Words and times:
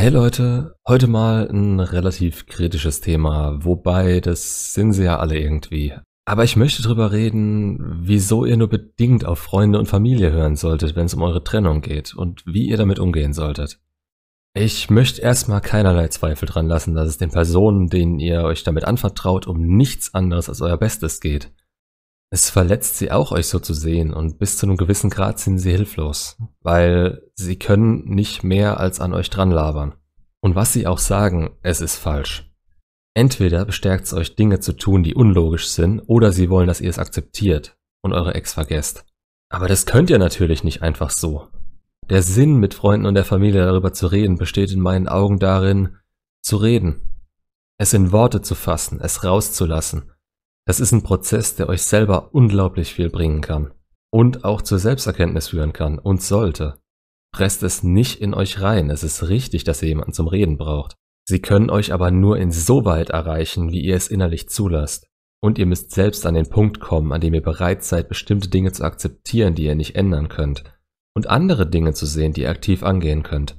Hey 0.00 0.08
Leute, 0.08 0.76
heute 0.88 1.08
mal 1.08 1.46
ein 1.50 1.78
relativ 1.78 2.46
kritisches 2.46 3.02
Thema, 3.02 3.62
wobei 3.66 4.20
das 4.20 4.72
sind 4.72 4.94
sie 4.94 5.04
ja 5.04 5.18
alle 5.18 5.38
irgendwie. 5.38 5.92
Aber 6.24 6.42
ich 6.42 6.56
möchte 6.56 6.82
drüber 6.82 7.12
reden, 7.12 7.98
wieso 8.00 8.46
ihr 8.46 8.56
nur 8.56 8.70
bedingt 8.70 9.26
auf 9.26 9.40
Freunde 9.40 9.78
und 9.78 9.88
Familie 9.88 10.32
hören 10.32 10.56
solltet, 10.56 10.96
wenn 10.96 11.04
es 11.04 11.12
um 11.12 11.20
eure 11.20 11.44
Trennung 11.44 11.82
geht 11.82 12.14
und 12.14 12.46
wie 12.46 12.70
ihr 12.70 12.78
damit 12.78 12.98
umgehen 12.98 13.34
solltet. 13.34 13.78
Ich 14.54 14.88
möchte 14.88 15.20
erstmal 15.20 15.60
keinerlei 15.60 16.08
Zweifel 16.08 16.48
dran 16.48 16.66
lassen, 16.66 16.94
dass 16.94 17.06
es 17.06 17.18
den 17.18 17.30
Personen, 17.30 17.90
denen 17.90 18.18
ihr 18.20 18.44
euch 18.44 18.62
damit 18.62 18.84
anvertraut, 18.84 19.46
um 19.46 19.60
nichts 19.60 20.14
anderes 20.14 20.48
als 20.48 20.62
euer 20.62 20.78
Bestes 20.78 21.20
geht. 21.20 21.52
Es 22.32 22.48
verletzt 22.48 22.96
sie 22.96 23.10
auch, 23.10 23.32
euch 23.32 23.48
so 23.48 23.58
zu 23.58 23.74
sehen, 23.74 24.14
und 24.14 24.38
bis 24.38 24.56
zu 24.56 24.66
einem 24.66 24.76
gewissen 24.76 25.10
Grad 25.10 25.40
sind 25.40 25.58
sie 25.58 25.72
hilflos, 25.72 26.36
weil 26.60 27.22
sie 27.34 27.58
können 27.58 28.04
nicht 28.04 28.44
mehr 28.44 28.78
als 28.78 29.00
an 29.00 29.12
euch 29.12 29.30
dran 29.30 29.50
labern. 29.50 29.94
Und 30.40 30.54
was 30.54 30.72
sie 30.72 30.86
auch 30.86 30.98
sagen, 30.98 31.50
es 31.62 31.80
ist 31.80 31.96
falsch. 31.96 32.48
Entweder 33.14 33.64
bestärkt 33.64 34.04
es 34.04 34.14
euch 34.14 34.36
Dinge 34.36 34.60
zu 34.60 34.74
tun, 34.74 35.02
die 35.02 35.16
unlogisch 35.16 35.68
sind, 35.68 36.02
oder 36.06 36.30
sie 36.30 36.48
wollen, 36.50 36.68
dass 36.68 36.80
ihr 36.80 36.88
es 36.88 37.00
akzeptiert 37.00 37.76
und 38.00 38.12
eure 38.12 38.34
Ex 38.34 38.54
vergesst. 38.54 39.04
Aber 39.48 39.66
das 39.66 39.84
könnt 39.84 40.08
ihr 40.08 40.20
natürlich 40.20 40.62
nicht 40.62 40.82
einfach 40.82 41.10
so. 41.10 41.48
Der 42.08 42.22
Sinn, 42.22 42.58
mit 42.58 42.74
Freunden 42.74 43.06
und 43.06 43.14
der 43.14 43.24
Familie 43.24 43.64
darüber 43.64 43.92
zu 43.92 44.06
reden, 44.06 44.38
besteht 44.38 44.70
in 44.70 44.80
meinen 44.80 45.08
Augen 45.08 45.40
darin, 45.40 45.96
zu 46.42 46.58
reden. 46.58 47.02
Es 47.76 47.92
in 47.92 48.12
Worte 48.12 48.40
zu 48.40 48.54
fassen, 48.54 49.00
es 49.00 49.24
rauszulassen 49.24 50.12
das 50.66 50.80
ist 50.80 50.92
ein 50.92 51.02
Prozess, 51.02 51.56
der 51.56 51.68
euch 51.68 51.82
selber 51.82 52.34
unglaublich 52.34 52.94
viel 52.94 53.10
bringen 53.10 53.40
kann 53.40 53.72
und 54.10 54.44
auch 54.44 54.62
zur 54.62 54.78
Selbsterkenntnis 54.78 55.48
führen 55.48 55.72
kann 55.72 55.98
und 55.98 56.22
sollte. 56.22 56.78
Presst 57.32 57.62
es 57.62 57.82
nicht 57.82 58.20
in 58.20 58.34
euch 58.34 58.60
rein. 58.60 58.90
Es 58.90 59.04
ist 59.04 59.28
richtig, 59.28 59.64
dass 59.64 59.82
ihr 59.82 59.88
jemanden 59.88 60.12
zum 60.12 60.26
Reden 60.26 60.58
braucht. 60.58 60.96
Sie 61.28 61.40
können 61.40 61.70
euch 61.70 61.92
aber 61.92 62.10
nur 62.10 62.38
insoweit 62.38 63.10
erreichen, 63.10 63.70
wie 63.70 63.82
ihr 63.82 63.94
es 63.94 64.08
innerlich 64.08 64.48
zulasst. 64.48 65.06
Und 65.40 65.58
ihr 65.58 65.66
müsst 65.66 65.92
selbst 65.92 66.26
an 66.26 66.34
den 66.34 66.48
Punkt 66.48 66.80
kommen, 66.80 67.12
an 67.12 67.20
dem 67.20 67.32
ihr 67.32 67.42
bereit 67.42 67.84
seid, 67.84 68.08
bestimmte 68.08 68.48
Dinge 68.48 68.72
zu 68.72 68.82
akzeptieren, 68.82 69.54
die 69.54 69.64
ihr 69.64 69.76
nicht 69.76 69.94
ändern 69.94 70.28
könnt. 70.28 70.64
Und 71.14 71.28
andere 71.28 71.68
Dinge 71.68 71.94
zu 71.94 72.04
sehen, 72.04 72.32
die 72.32 72.42
ihr 72.42 72.50
aktiv 72.50 72.82
angehen 72.82 73.22
könnt. 73.22 73.56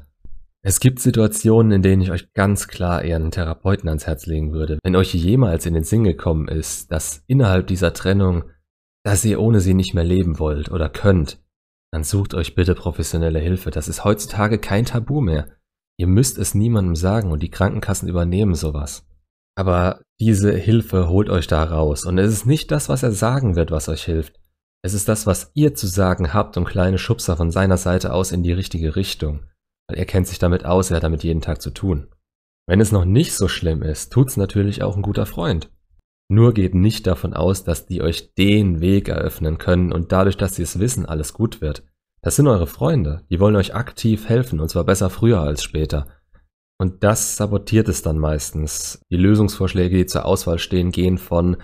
Es 0.64 0.80
gibt 0.80 1.00
Situationen, 1.00 1.72
in 1.72 1.82
denen 1.82 2.04
ich 2.04 2.12
euch 2.12 2.34
ganz 2.34 2.68
klar 2.68 3.04
eher 3.04 3.16
einen 3.16 3.32
Therapeuten 3.32 3.90
ans 3.90 4.06
Herz 4.06 4.28
legen 4.28 4.54
würde. 4.54 4.78
Wenn 4.84 4.96
euch 4.96 5.14
jemals 5.14 5.66
in 5.66 5.74
den 5.74 5.84
Sinn 5.84 6.04
gekommen 6.04 6.48
ist, 6.48 6.92
dass 6.92 7.24
innerhalb 7.26 7.66
dieser 7.66 7.94
Trennung, 7.94 8.44
dass 9.04 9.26
ihr 9.26 9.40
ohne 9.40 9.60
sie 9.60 9.74
nicht 9.74 9.96
mehr 9.96 10.04
leben 10.04 10.38
wollt 10.38 10.70
oder 10.70 10.88
könnt, 10.88 11.40
dann 11.92 12.04
sucht 12.04 12.36
euch 12.36 12.54
bitte 12.54 12.76
professionelle 12.76 13.40
Hilfe. 13.40 13.72
Das 13.72 13.88
ist 13.88 14.04
heutzutage 14.04 14.60
kein 14.60 14.86
Tabu 14.86 15.20
mehr. 15.20 15.48
Ihr 15.98 16.08
müsst 16.08 16.38
es 16.38 16.54
niemandem 16.54 16.96
sagen 16.96 17.32
und 17.32 17.42
die 17.42 17.50
Krankenkassen 17.50 18.08
übernehmen 18.08 18.54
sowas. 18.54 19.08
Aber 19.58 20.02
diese 20.20 20.54
Hilfe 20.54 21.10
holt 21.10 21.30
euch 21.30 21.48
da 21.48 21.64
raus 21.64 22.06
und 22.06 22.20
es 22.20 22.32
ist 22.32 22.46
nicht 22.46 22.72
das, 22.72 22.88
was 22.88 23.02
er 23.02 23.12
sagen 23.12 23.56
wird, 23.56 23.72
was 23.72 23.90
euch 23.90 24.04
hilft. 24.04 24.40
Es 24.84 24.94
ist 24.94 25.10
das, 25.10 25.26
was 25.26 25.52
ihr 25.56 25.74
zu 25.74 25.88
sagen 25.88 26.34
habt 26.34 26.56
und 26.56 26.66
kleine 26.66 27.00
Schubser 27.00 27.36
von 27.36 27.52
seiner 27.52 27.78
Seite 27.78 28.14
aus 28.14 28.32
in 28.32 28.44
die 28.44 28.54
richtige 28.54 28.96
Richtung 28.96 29.42
er 29.88 30.06
kennt 30.06 30.28
sich 30.28 30.40
damit 30.40 30.66
aus, 30.66 30.90
er 30.90 30.98
hat 30.98 31.04
damit 31.04 31.24
jeden 31.24 31.42
Tag 31.42 31.62
zu 31.62 31.72
tun. 31.72 32.08
Wenn 32.68 32.80
es 32.80 32.92
noch 32.92 33.06
nicht 33.06 33.34
so 33.34 33.48
schlimm 33.48 33.82
ist, 33.82 34.14
tut's 34.14 34.38
natürlich 34.38 34.84
auch 34.84 34.96
ein 34.96 35.02
guter 35.02 35.26
Freund. 35.26 35.70
Nur 36.30 36.54
geht 36.54 36.76
nicht 36.76 37.08
davon 37.08 37.34
aus, 37.34 37.66
dass 37.66 37.88
die 37.88 38.02
euch 38.02 38.34
den 38.36 38.80
Weg 38.80 39.10
eröffnen 39.10 39.58
können 39.58 39.92
und 39.92 40.14
dadurch, 40.14 40.38
dass 40.38 40.56
sie 40.56 40.64
es 40.64 40.80
wissen, 40.80 41.06
alles 41.06 41.34
gut 41.34 41.60
wird. 41.60 41.84
Das 42.22 42.36
sind 42.36 42.48
eure 42.48 42.68
Freunde, 42.68 43.26
die 43.30 43.40
wollen 43.40 43.56
euch 43.56 43.76
aktiv 43.76 44.30
helfen 44.30 44.60
und 44.60 44.70
zwar 44.70 44.86
besser 44.86 45.10
früher 45.10 45.42
als 45.42 45.64
später. 45.64 46.08
Und 46.80 47.04
das 47.04 47.36
sabotiert 47.36 47.90
es 47.90 48.02
dann 48.02 48.18
meistens. 48.18 49.02
Die 49.12 49.18
Lösungsvorschläge, 49.18 49.98
die 49.98 50.06
zur 50.06 50.26
Auswahl 50.26 50.58
stehen, 50.58 50.92
gehen 50.92 51.18
von 51.18 51.58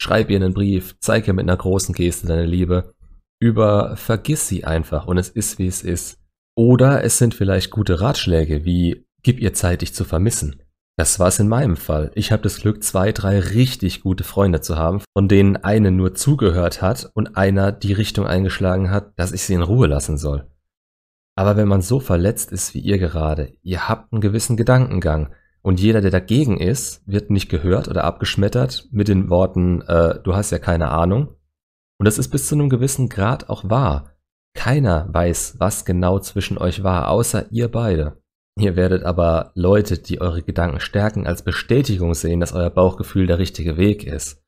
schreib 0.00 0.30
ihr 0.30 0.36
einen 0.36 0.52
Brief, 0.52 0.96
zeig 0.98 1.28
ihr 1.28 1.34
mit 1.34 1.44
einer 1.44 1.56
großen 1.56 1.94
Geste 1.94 2.26
deine 2.26 2.44
Liebe, 2.44 2.94
über 3.40 3.96
vergiss 3.96 4.48
sie 4.48 4.64
einfach 4.64 5.06
und 5.06 5.18
es 5.18 5.28
ist 5.28 5.58
wie 5.58 5.68
es 5.68 5.82
ist. 5.82 6.17
Oder 6.58 7.04
es 7.04 7.18
sind 7.18 7.34
vielleicht 7.34 7.70
gute 7.70 8.00
Ratschläge 8.00 8.64
wie 8.64 9.06
gib 9.22 9.38
ihr 9.38 9.54
Zeit, 9.54 9.80
dich 9.80 9.94
zu 9.94 10.02
vermissen. 10.02 10.60
Das 10.96 11.20
war 11.20 11.28
es 11.28 11.38
in 11.38 11.46
meinem 11.46 11.76
Fall. 11.76 12.10
Ich 12.16 12.32
habe 12.32 12.42
das 12.42 12.58
Glück, 12.58 12.82
zwei, 12.82 13.12
drei 13.12 13.38
richtig 13.38 14.00
gute 14.00 14.24
Freunde 14.24 14.60
zu 14.60 14.74
haben, 14.74 15.00
von 15.16 15.28
denen 15.28 15.56
eine 15.58 15.92
nur 15.92 16.16
zugehört 16.16 16.82
hat 16.82 17.12
und 17.14 17.36
einer 17.36 17.70
die 17.70 17.92
Richtung 17.92 18.26
eingeschlagen 18.26 18.90
hat, 18.90 19.12
dass 19.14 19.30
ich 19.30 19.42
sie 19.42 19.54
in 19.54 19.62
Ruhe 19.62 19.86
lassen 19.86 20.18
soll. 20.18 20.50
Aber 21.36 21.56
wenn 21.56 21.68
man 21.68 21.80
so 21.80 22.00
verletzt 22.00 22.50
ist 22.50 22.74
wie 22.74 22.80
ihr 22.80 22.98
gerade, 22.98 23.52
ihr 23.62 23.88
habt 23.88 24.12
einen 24.12 24.20
gewissen 24.20 24.56
Gedankengang 24.56 25.32
und 25.62 25.78
jeder, 25.78 26.00
der 26.00 26.10
dagegen 26.10 26.58
ist, 26.58 27.04
wird 27.06 27.30
nicht 27.30 27.48
gehört 27.48 27.86
oder 27.86 28.02
abgeschmettert 28.02 28.88
mit 28.90 29.06
den 29.06 29.30
Worten, 29.30 29.82
äh, 29.82 30.18
du 30.24 30.34
hast 30.34 30.50
ja 30.50 30.58
keine 30.58 30.88
Ahnung. 30.88 31.36
Und 31.98 32.06
das 32.06 32.18
ist 32.18 32.30
bis 32.30 32.48
zu 32.48 32.56
einem 32.56 32.68
gewissen 32.68 33.08
Grad 33.08 33.48
auch 33.48 33.70
wahr. 33.70 34.17
Keiner 34.54 35.08
weiß, 35.12 35.56
was 35.58 35.84
genau 35.84 36.18
zwischen 36.18 36.58
euch 36.58 36.82
war, 36.82 37.08
außer 37.08 37.46
ihr 37.50 37.70
beide. 37.70 38.20
Ihr 38.58 38.74
werdet 38.74 39.04
aber 39.04 39.52
Leute, 39.54 39.98
die 39.98 40.20
eure 40.20 40.42
Gedanken 40.42 40.80
stärken, 40.80 41.26
als 41.26 41.42
Bestätigung 41.42 42.14
sehen, 42.14 42.40
dass 42.40 42.52
euer 42.52 42.70
Bauchgefühl 42.70 43.26
der 43.26 43.38
richtige 43.38 43.76
Weg 43.76 44.04
ist. 44.04 44.42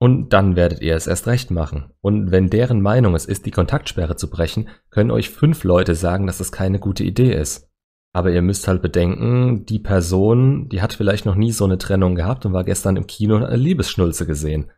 Und 0.00 0.32
dann 0.32 0.54
werdet 0.54 0.80
ihr 0.80 0.94
es 0.94 1.06
erst 1.06 1.26
recht 1.26 1.50
machen. 1.50 1.90
Und 2.00 2.30
wenn 2.30 2.50
deren 2.50 2.82
Meinung 2.82 3.14
es 3.14 3.24
ist, 3.24 3.46
die 3.46 3.50
Kontaktsperre 3.50 4.16
zu 4.16 4.30
brechen, 4.30 4.68
können 4.90 5.10
euch 5.10 5.30
fünf 5.30 5.64
Leute 5.64 5.94
sagen, 5.94 6.26
dass 6.26 6.38
das 6.38 6.52
keine 6.52 6.78
gute 6.78 7.02
Idee 7.02 7.32
ist. 7.32 7.68
Aber 8.14 8.30
ihr 8.30 8.42
müsst 8.42 8.68
halt 8.68 8.80
bedenken, 8.80 9.66
die 9.66 9.78
Person, 9.78 10.68
die 10.68 10.82
hat 10.82 10.92
vielleicht 10.92 11.26
noch 11.26 11.34
nie 11.34 11.52
so 11.52 11.64
eine 11.64 11.78
Trennung 11.78 12.14
gehabt 12.14 12.46
und 12.46 12.52
war 12.52 12.64
gestern 12.64 12.96
im 12.96 13.06
Kino 13.06 13.36
und 13.36 13.42
hat 13.42 13.50
eine 13.50 13.62
Liebesschnulze 13.62 14.26
gesehen. 14.26 14.70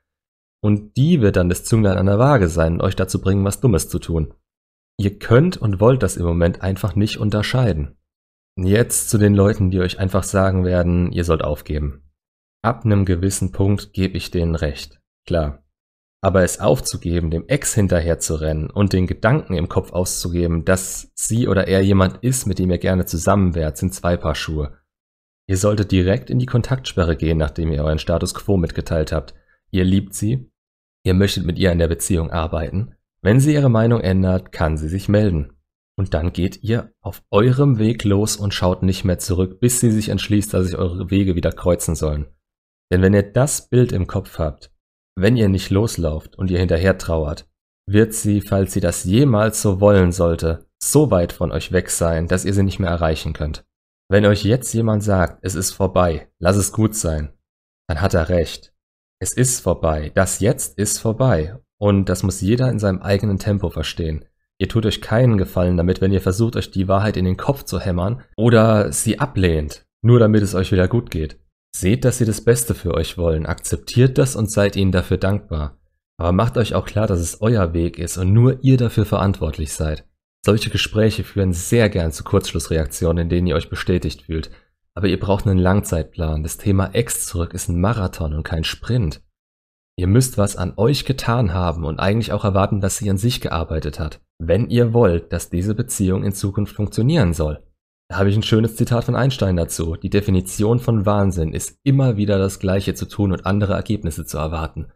Und 0.63 0.97
die 0.97 1.21
wird 1.21 1.37
dann 1.37 1.49
das 1.49 1.65
Zünglein 1.65 1.97
an 1.97 2.07
der 2.07 2.19
Waage 2.19 2.49
sein, 2.49 2.81
euch 2.81 2.97
dazu 2.97 3.21
bringen, 3.21 3.45
was 3.45 3.61
Dummes 3.61 3.89
zu 3.89 3.99
tun. 3.99 4.35
Ihr 4.99 5.19
könnt 5.19 5.57
und 5.57 5.81
wollt 5.81 6.03
das 6.03 6.17
im 6.17 6.25
Moment 6.25 6.63
einfach 6.63 6.95
nicht 6.95 7.19
unterscheiden. 7.19 7.97
Jetzt 8.57 9.09
zu 9.09 9.19
den 9.19 9.35
Leuten, 9.35 9.71
die 9.71 9.81
euch 9.81 9.99
einfach 9.99 10.23
sagen 10.23 10.65
werden, 10.65 11.13
ihr 11.13 11.25
sollt 11.25 11.43
aufgeben. 11.43 12.11
Ab 12.63 12.85
einem 12.85 13.07
gewissen 13.07 13.53
Punkt 13.53 13.93
gebe 13.95 14.19
ich 14.19 14.31
denen 14.31 14.55
recht, 14.55 15.01
klar. 15.27 15.65
Aber 16.23 16.43
es 16.43 16.61
aufzugeben, 16.61 17.31
dem 17.31 17.49
Ex 17.49 17.75
hinterher 17.75 18.19
zu 18.19 18.35
rennen 18.35 18.69
und 18.69 18.93
den 18.93 19.07
Gedanken 19.07 19.55
im 19.55 19.71
Kopf 19.71 19.93
auszugeben, 19.93 20.67
dass 20.67 21.11
sie 21.15 21.49
oder 21.49 21.67
er 21.69 21.81
jemand 21.81 22.19
ist, 22.19 22.47
mit 22.47 22.59
dem 22.59 22.71
ihr 22.71 22.79
gerne 22.79 23.07
zusammen 23.07 23.55
wärt, 23.55 23.79
sind 23.79 23.95
zwei 23.95 24.19
Paar 24.19 24.35
Schuhe. 24.35 24.77
Ihr 25.47 25.57
solltet 25.57 25.91
direkt 25.91 26.29
in 26.29 26.39
die 26.39 26.47
Kontaktsperre 26.47 27.17
gehen, 27.17 27.39
nachdem 27.39 27.73
ihr 27.73 27.83
euren 27.83 27.99
Status 27.99 28.35
quo 28.35 28.59
mitgeteilt 28.59 29.13
habt. 29.13 29.35
Ihr 29.71 29.85
liebt 29.85 30.15
sie, 30.15 30.53
ihr 31.05 31.15
möchtet 31.15 31.47
mit 31.47 31.59
ihr 31.59 31.73
in 31.73 31.79
der 31.79 31.89
Beziehung 31.89 32.31
arbeiten, 32.31 32.95
wenn 33.23 33.41
sie 33.41 33.53
ihre 33.53 33.69
Meinung 33.69 34.01
ändert, 34.01 34.53
kann 34.53 34.77
sie 34.77 34.89
sich 34.89 35.09
melden. 35.09 35.53
Und 35.99 36.15
dann 36.15 36.33
geht 36.33 36.63
ihr 36.63 36.95
auf 37.03 37.23
eurem 37.31 37.79
Weg 37.79 38.05
los 38.05 38.37
und 38.37 38.55
schaut 38.55 38.83
nicht 38.83 39.05
mehr 39.05 39.19
zurück, 39.19 39.61
bis 39.61 39.81
sie 39.81 39.91
sich 39.91 40.09
entschließt, 40.09 40.55
dass 40.55 40.67
sich 40.67 40.79
eure 40.79 41.11
Wege 41.11 41.35
wieder 41.35 41.53
kreuzen 41.53 41.95
sollen. 41.95 42.27
Denn 42.91 43.03
wenn 43.03 43.13
ihr 43.13 43.23
das 43.23 43.69
Bild 43.69 43.93
im 43.93 44.07
Kopf 44.07 44.39
habt, 44.39 44.73
wenn 45.17 45.37
ihr 45.37 45.51
nicht 45.51 45.69
loslauft 45.69 46.37
und 46.39 46.51
ihr 46.51 46.59
hinterher 46.59 46.97
trauert, 46.97 47.47
wird 47.87 48.15
sie, 48.15 48.41
falls 48.41 48.73
sie 48.73 48.81
das 48.81 49.05
jemals 49.05 49.61
so 49.61 49.81
wollen 49.81 50.13
sollte, 50.13 50.67
so 50.83 51.11
weit 51.11 51.33
von 51.33 51.53
euch 51.53 51.73
weg 51.73 51.91
sein, 51.91 52.27
dass 52.27 52.47
ihr 52.47 52.55
sie 52.55 52.63
nicht 52.63 52.79
mehr 52.79 52.91
erreichen 52.91 53.35
könnt. 53.35 53.67
Wenn 54.09 54.25
euch 54.25 54.45
jetzt 54.45 54.73
jemand 54.73 55.05
sagt, 55.05 55.41
es 55.43 55.55
ist 55.55 55.73
vorbei, 55.73 56.31
lass 56.39 56.57
es 56.57 56.73
gut 56.73 56.95
sein, 56.95 57.33
dann 57.89 58.01
hat 58.01 58.15
er 58.15 58.31
recht. 58.31 58.73
Es 59.21 59.37
ist 59.37 59.61
vorbei, 59.61 60.11
das 60.15 60.41
jetzt 60.41 60.79
ist 60.79 60.99
vorbei 60.99 61.61
und 61.81 62.11
das 62.11 62.23
muss 62.23 62.43
jeder 62.43 62.71
in 62.71 62.79
seinem 62.79 63.01
eigenen 63.01 63.39
Tempo 63.39 63.71
verstehen. 63.71 64.27
Ihr 64.59 64.69
tut 64.69 64.85
euch 64.85 65.01
keinen 65.01 65.39
Gefallen 65.39 65.79
damit, 65.79 66.03
wenn 66.03 66.13
ihr 66.13 66.21
versucht, 66.21 66.55
euch 66.57 66.71
die 66.71 66.89
Wahrheit 66.89 67.17
in 67.17 67.25
den 67.25 67.39
Kopf 67.39 67.65
zu 67.65 67.81
hämmern 67.81 68.21
oder 68.37 68.93
sie 68.93 69.19
ablehnt, 69.19 69.87
nur 70.03 70.19
damit 70.19 70.43
es 70.43 70.55
euch 70.55 70.73
wieder 70.73 70.89
gut 70.89 71.11
geht. 71.11 71.41
Seht, 71.75 72.05
dass 72.05 72.19
sie 72.19 72.27
das 72.27 72.43
Beste 72.43 72.75
für 72.75 72.93
euch 72.95 73.17
wollen, 73.17 73.47
akzeptiert 73.47 74.19
das 74.19 74.37
und 74.37 74.53
seid 74.53 74.77
ihnen 74.77 74.93
dafür 74.93 75.17
dankbar. 75.17 75.79
Aber 76.19 76.33
macht 76.33 76.59
euch 76.59 76.75
auch 76.75 76.85
klar, 76.85 77.07
dass 77.07 77.21
es 77.21 77.41
euer 77.41 77.73
Weg 77.73 77.99
ist 77.99 78.19
und 78.19 78.35
nur 78.35 78.63
ihr 78.63 78.77
dafür 78.77 79.07
verantwortlich 79.07 79.73
seid. 79.73 80.05
Solche 80.45 80.69
Gespräche 80.69 81.25
führen 81.25 81.55
sehr 81.55 81.89
gern 81.89 82.13
zu 82.13 82.25
Kurzschlussreaktionen, 82.25 83.23
in 83.23 83.29
denen 83.31 83.47
ihr 83.47 83.57
euch 83.57 83.71
bestätigt 83.71 84.23
fühlt. 84.23 84.51
Aber 84.95 85.07
ihr 85.07 85.19
braucht 85.19 85.47
einen 85.47 85.59
Langzeitplan. 85.59 86.43
Das 86.43 86.59
Thema 86.59 86.91
Ex 86.93 87.25
zurück 87.25 87.55
ist 87.55 87.71
ein 87.71 87.81
Marathon 87.81 88.35
und 88.35 88.43
kein 88.43 88.65
Sprint. 88.65 89.23
Ihr 90.01 90.07
müsst 90.07 90.39
was 90.39 90.57
an 90.57 90.73
euch 90.79 91.05
getan 91.05 91.53
haben 91.53 91.85
und 91.85 92.01
eigentlich 92.01 92.33
auch 92.33 92.43
erwarten, 92.43 92.81
dass 92.81 92.97
sie 92.97 93.11
an 93.11 93.19
sich 93.19 93.43
gearbeitet 93.43 94.01
hat, 94.01 94.23
wenn 94.39 94.71
ihr 94.71 94.95
wollt, 94.95 95.31
dass 95.31 95.51
diese 95.51 95.75
Beziehung 95.75 96.25
in 96.25 96.33
Zukunft 96.33 96.75
funktionieren 96.75 97.35
soll. 97.35 97.63
Da 98.09 98.17
habe 98.17 98.31
ich 98.31 98.35
ein 98.35 98.43
schönes 98.43 98.77
Zitat 98.77 99.05
von 99.05 99.15
Einstein 99.15 99.57
dazu. 99.57 99.97
Die 99.97 100.09
Definition 100.09 100.81
von 100.81 101.05
Wahnsinn 101.05 101.53
ist 101.53 101.79
immer 101.83 102.17
wieder 102.17 102.39
das 102.39 102.61
Gleiche 102.61 102.95
zu 102.95 103.05
tun 103.05 103.31
und 103.31 103.45
andere 103.45 103.75
Ergebnisse 103.75 104.25
zu 104.25 104.39
erwarten. 104.39 104.87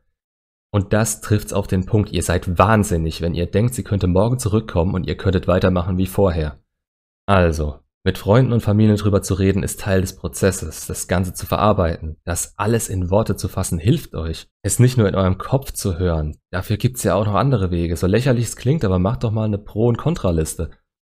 Und 0.72 0.94
das 0.94 1.20
trifft's 1.20 1.52
auf 1.52 1.66
den 1.66 1.84
Punkt. 1.84 2.10
Ihr 2.10 2.22
seid 2.22 2.56
wahnsinnig, 2.56 3.20
wenn 3.20 3.34
ihr 3.34 3.44
denkt, 3.44 3.74
sie 3.74 3.84
könnte 3.84 4.06
morgen 4.06 4.38
zurückkommen 4.38 4.94
und 4.94 5.06
ihr 5.06 5.18
könntet 5.18 5.46
weitermachen 5.46 5.98
wie 5.98 6.06
vorher. 6.06 6.60
Also, 7.26 7.78
Mit 8.06 8.18
Freunden 8.18 8.52
und 8.52 8.60
Familien 8.60 8.98
drüber 8.98 9.22
zu 9.22 9.32
reden 9.32 9.62
ist 9.62 9.80
Teil 9.80 10.02
des 10.02 10.14
Prozesses, 10.14 10.86
das 10.86 11.08
Ganze 11.08 11.32
zu 11.32 11.46
verarbeiten. 11.46 12.18
Das 12.24 12.52
alles 12.58 12.90
in 12.90 13.08
Worte 13.08 13.34
zu 13.34 13.48
fassen 13.48 13.78
hilft 13.78 14.14
euch. 14.14 14.46
Es 14.62 14.78
nicht 14.78 14.98
nur 14.98 15.08
in 15.08 15.14
eurem 15.14 15.38
Kopf 15.38 15.72
zu 15.72 15.98
hören. 15.98 16.36
Dafür 16.50 16.76
gibt's 16.76 17.02
ja 17.02 17.14
auch 17.14 17.24
noch 17.24 17.34
andere 17.34 17.70
Wege. 17.70 17.96
So 17.96 18.06
lächerlich 18.06 18.44
es 18.44 18.56
klingt, 18.56 18.84
aber 18.84 18.98
macht 18.98 19.24
doch 19.24 19.30
mal 19.30 19.44
eine 19.44 19.56
Pro- 19.56 19.88
und 19.88 19.96
Kontraliste. 19.96 20.70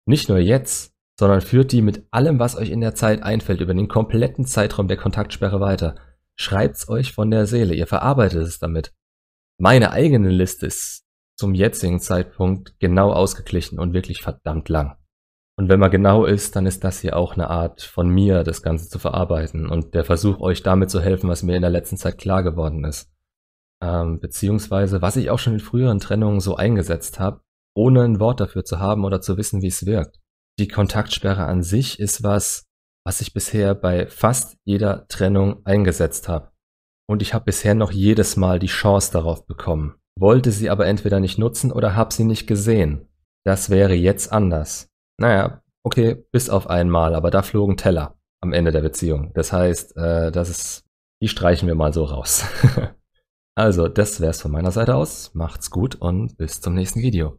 Nicht 0.07 0.29
nur 0.29 0.39
jetzt, 0.39 0.93
sondern 1.19 1.41
führt 1.41 1.73
die 1.73 1.83
mit 1.83 2.07
allem, 2.13 2.39
was 2.39 2.57
euch 2.57 2.71
in 2.71 2.81
der 2.81 2.95
Zeit 2.95 3.21
einfällt, 3.21 3.61
über 3.61 3.75
den 3.75 3.89
kompletten 3.89 4.45
Zeitraum 4.45 4.87
der 4.87 4.97
Kontaktsperre 4.97 5.59
weiter. 5.59 5.97
Schreibt's 6.37 6.89
euch 6.89 7.13
von 7.13 7.33
der 7.33 7.47
Seele. 7.47 7.75
Ihr 7.75 7.89
verarbeitet 7.89 8.47
es 8.47 8.61
damit. 8.61 8.93
Meine 9.59 9.91
eigene 9.91 10.29
Liste 10.29 10.67
ist 10.67 11.05
zum 11.37 11.53
jetzigen 11.53 11.99
Zeitpunkt 11.99 12.79
genau 12.79 13.13
ausgeglichen 13.13 13.81
und 13.81 13.93
wirklich 13.93 14.23
verdammt 14.23 14.69
lang. 14.69 14.97
Und 15.59 15.71
wenn 15.71 15.81
man 15.81 15.91
genau 15.91 16.27
ist, 16.27 16.55
dann 16.55 16.67
ist 16.67 16.85
das 16.85 17.01
hier 17.01 17.17
auch 17.17 17.33
eine 17.33 17.49
Art 17.49 17.81
von 17.81 18.09
mir, 18.09 18.45
das 18.45 18.63
Ganze 18.63 18.91
zu 18.91 18.99
verarbeiten 18.99 19.69
und 19.69 19.95
der 19.95 20.05
Versuch, 20.05 20.39
euch 20.41 20.63
damit 20.63 20.91
zu 20.91 21.01
helfen, 21.01 21.31
was 21.31 21.43
mir 21.43 21.57
in 21.57 21.63
der 21.63 21.71
letzten 21.71 21.97
Zeit 21.97 22.19
klar 22.19 22.43
geworden 22.43 22.85
ist. 22.85 23.11
Ähm, 23.83 24.21
beziehungsweise, 24.21 25.01
was 25.01 25.17
ich 25.17 25.31
auch 25.31 25.39
schon 25.39 25.55
in 25.55 25.61
früheren 25.61 25.99
Trennungen 25.99 26.41
so 26.41 26.57
eingesetzt 26.57 27.19
habe, 27.19 27.41
ohne 27.75 28.03
ein 28.03 28.21
Wort 28.21 28.41
dafür 28.41 28.65
zu 28.65 28.81
haben 28.81 29.05
oder 29.05 29.21
zu 29.21 29.37
wissen, 29.39 29.63
wie 29.63 29.69
es 29.69 29.87
wirkt. 29.87 30.21
Die 30.59 30.69
Kontaktsperre 30.69 31.45
an 31.45 31.63
sich 31.63 32.01
ist 32.01 32.23
was, 32.23 32.65
was 33.05 33.21
ich 33.21 33.33
bisher 33.33 33.75
bei 33.75 34.07
fast 34.07 34.57
jeder 34.65 35.07
Trennung 35.09 35.65
eingesetzt 35.65 36.29
habe. 36.29 36.51
Und 37.09 37.23
ich 37.23 37.35
habe 37.35 37.45
bisher 37.45 37.75
noch 37.75 37.93
jedes 37.93 38.37
Mal 38.37 38.59
die 38.59 38.67
Chance 38.67 39.13
darauf 39.13 39.47
bekommen. 39.47 39.97
Wollte 40.19 40.51
sie 40.51 40.71
aber 40.71 40.87
entweder 40.87 41.21
nicht 41.21 41.39
nutzen 41.39 41.71
oder 41.71 41.95
habe 41.95 42.13
sie 42.13 42.25
nicht 42.25 42.47
gesehen. 42.47 43.09
Das 43.45 43.71
wäre 43.71 43.95
jetzt 43.95 44.33
anders. 44.33 44.89
Naja, 45.19 45.63
okay, 45.83 46.15
bis 46.33 46.51
auf 46.51 46.69
einmal, 46.69 47.15
aber 47.15 47.31
da 47.31 47.43
flogen 47.43 47.77
Teller 47.77 48.19
am 48.41 48.53
Ende 48.53 48.71
der 48.71 48.83
Beziehung. 48.83 49.33
Das 49.35 49.53
heißt, 49.53 49.97
äh, 49.97 50.31
das 50.31 50.51
ist, 50.51 50.85
die 51.23 51.29
streichen 51.29 51.69
wir 51.69 51.75
mal 51.75 51.93
so 51.93 52.05
raus. 52.05 52.45
also, 53.55 53.89
das 53.89 54.21
wär's 54.21 54.43
von 54.43 54.51
meiner 54.53 54.73
Seite 54.73 54.95
aus. 54.95 55.35
Macht's 55.35 55.71
gut 55.71 55.95
und 55.95 56.37
bis 56.37 56.61
zum 56.61 56.75
nächsten 56.75 57.01
Video. 57.01 57.39